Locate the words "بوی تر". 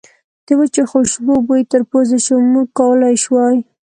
1.47-1.81